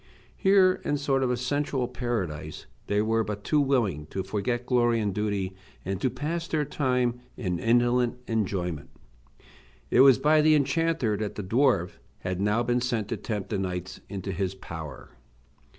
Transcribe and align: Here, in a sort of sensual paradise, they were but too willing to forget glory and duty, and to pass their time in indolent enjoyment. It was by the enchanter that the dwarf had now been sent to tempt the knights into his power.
Here, 0.35 0.81
in 0.83 0.95
a 0.95 0.97
sort 0.97 1.21
of 1.21 1.37
sensual 1.39 1.87
paradise, 1.87 2.65
they 2.87 3.03
were 3.03 3.23
but 3.23 3.43
too 3.43 3.61
willing 3.61 4.07
to 4.07 4.23
forget 4.23 4.65
glory 4.65 4.99
and 4.99 5.13
duty, 5.13 5.55
and 5.85 6.01
to 6.01 6.09
pass 6.09 6.47
their 6.47 6.65
time 6.65 7.19
in 7.37 7.59
indolent 7.59 8.17
enjoyment. 8.25 8.89
It 9.91 9.99
was 9.99 10.17
by 10.17 10.41
the 10.41 10.55
enchanter 10.55 11.17
that 11.17 11.35
the 11.35 11.43
dwarf 11.43 11.99
had 12.21 12.41
now 12.41 12.63
been 12.63 12.81
sent 12.81 13.09
to 13.09 13.17
tempt 13.17 13.51
the 13.51 13.59
knights 13.59 14.01
into 14.09 14.31
his 14.31 14.55
power. 14.55 15.09